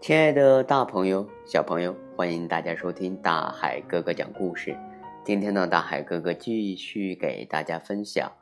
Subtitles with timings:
[0.00, 4.74] 亲爱的大朋友、小朋友，欢迎大家收听大海哥哥讲故事。
[5.26, 8.26] 今天呢，大海哥哥继续给大家分享《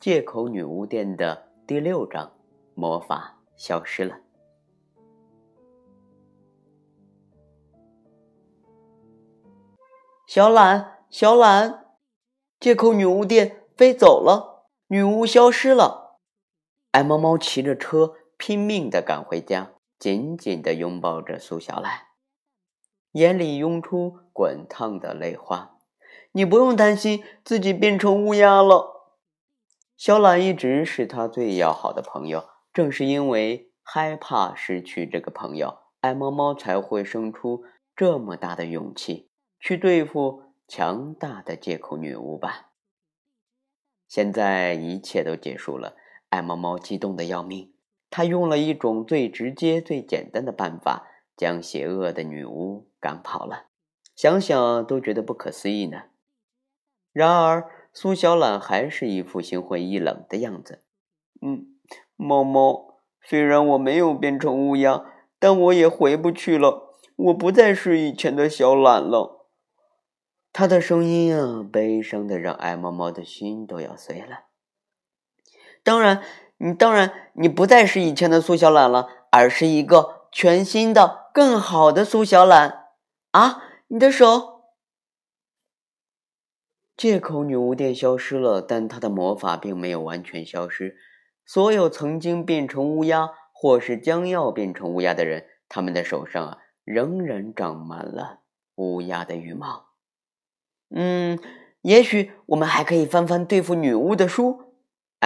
[0.00, 2.32] 借口女巫店》的第六章：
[2.74, 4.18] 魔法消失了。
[10.26, 11.86] 小懒，小懒，
[12.58, 16.18] 借口女巫店飞走了，女巫消失了。
[16.90, 19.70] 爱猫猫骑着车，拼命的赶回家。
[19.98, 22.08] 紧紧地拥抱着苏小懒，
[23.12, 25.78] 眼里涌出滚烫的泪花。
[26.32, 29.14] 你不用担心自己变成乌鸦了。
[29.96, 42.72] 小懒一直是他最要好的朋友，正是因为害怕失去这个朋友，爱猫猫才会生出这么大的勇气去对付强大的借口女巫吧。
[44.06, 45.96] 现在一切都结束了，
[46.28, 47.72] 爱猫猫激动的要命。
[48.10, 53.66] 他用了一种最直接、最简单的办法，将邪恶的女巫赶跑了。
[54.14, 56.04] 想想都觉得不可思议呢。
[57.12, 60.82] 然而，苏小懒还是一副心灰意冷的样子。
[61.42, 61.66] 嗯，
[62.16, 65.04] 猫猫，虽然我没有变成乌鸦，
[65.38, 66.94] 但我也回不去了。
[67.16, 69.46] 我不再是以前的小懒了。
[70.52, 74.44] 他的声音啊，悲伤的让爱猫猫的心都要碎了。
[75.86, 76.22] 当然。
[76.58, 82.86] 你当然，你不再是以前的苏小懒了，而是一个全新的、更好的苏小懒
[83.32, 83.62] 啊！
[83.88, 84.62] 你的手，
[86.96, 90.96] 借口女巫店消失了，但她的魔法并没有完全消失。
[91.44, 98.40] 所有曾经变成乌鸦，或是将要变成乌鸦的人，他们的手上啊，仍然长满了
[98.76, 99.88] 乌鸦的羽毛。
[100.88, 101.38] 嗯，
[101.82, 104.65] 也许我们还可以翻翻对付女巫的书。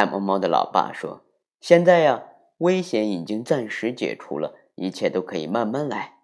[0.01, 1.20] 爱猫猫的老爸说
[1.61, 2.23] ：“现在呀，
[2.56, 6.20] 危险已经暂时解除了，一切都可以慢慢来。”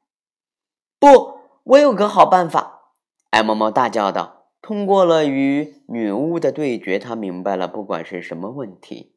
[0.99, 2.93] 不，我有个好办法！
[3.28, 4.47] 爱猫猫大叫道。
[4.62, 9.15] 通过了与女巫的对决，他明白了，不管是什么问题，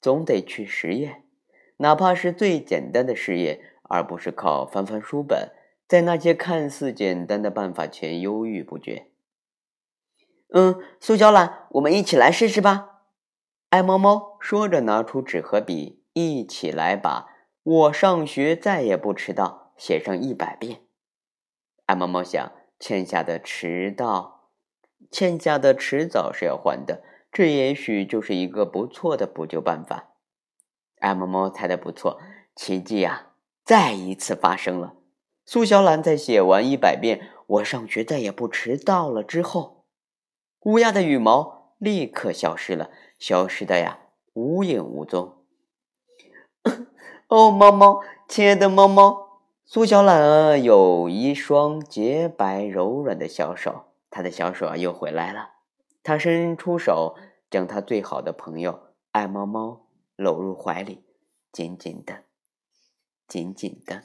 [0.00, 1.24] 总得去实验，
[1.78, 5.50] 哪怕是最简单的试验，而不是靠翻翻书本，
[5.88, 9.08] 在那些看似简单的办法前犹豫不决。
[10.54, 12.89] 嗯，苏小懒，我们一起来试试吧。
[13.70, 17.28] 爱猫猫说着，拿出纸和笔，一起来把
[17.62, 20.80] “我上学再也不迟到”写上一百遍。
[21.86, 22.50] 爱猫猫想，
[22.80, 24.48] 欠下的迟到，
[25.12, 30.14] 欠下的迟早是要还的，这也许就是一个不错的补救办法。
[30.98, 32.20] 爱猫猫猜的不错，
[32.56, 34.94] 奇迹啊，再一次发生了。
[35.46, 39.84] 苏小懒在写完一百遍“我上学再也不迟到了”之后，
[40.62, 42.90] 乌鸦的羽毛立刻消失了。
[43.18, 43.98] 消失的呀，
[44.34, 45.44] 无影无踪。
[47.26, 55.50] 哦，猫猫，亲爱的猫猫，苏小懒啊，有一双洁白柔软的小手，他的小手啊又回来了。
[56.02, 57.14] 他伸出手，
[57.50, 59.86] 将他最好的朋友爱猫猫
[60.16, 61.04] 搂入怀里，
[61.52, 62.24] 紧紧的，
[63.28, 64.02] 紧紧的。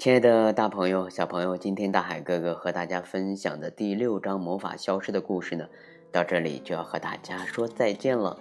[0.00, 5.68] 亲爱的大朋友、小朋友，今天大海哥哥和大家分享的第六章魔法消失的故事呢？
[6.10, 8.34] 到这里就要和大家说再见了，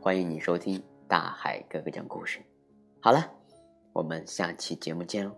[0.00, 2.40] 欢迎你收听大海哥哥讲故事。
[2.98, 3.24] 好了，
[3.92, 5.30] 我们下期节目见喽。